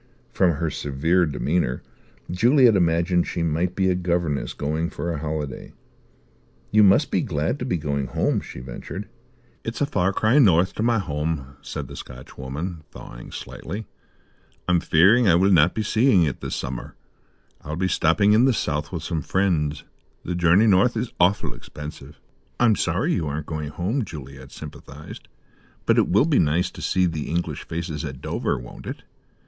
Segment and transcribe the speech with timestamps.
[0.33, 1.83] From her severe demeanour
[2.31, 5.73] Juliet imagined she might be a governess going for a holiday.
[6.71, 9.07] "You must be glad to be going home," she ventured.
[9.63, 13.85] "It's a far cry north to my home," said the Scotchwoman, thawing slightly.
[14.67, 16.95] "I'm fearing I will not be seeing it this summer.
[17.61, 19.83] I'll be stopping in the south with some friends.
[20.23, 22.19] The journey north is awful' expensive."
[22.59, 25.27] "I'm sorry you aren't going home," Juliet sympathized,
[25.85, 29.03] "but it will be nice to see the English faces at Dover, won't it?